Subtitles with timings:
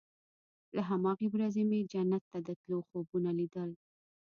[0.75, 3.69] له هماغې ورځې مې جنت ته د تلو خوبونه ليدل.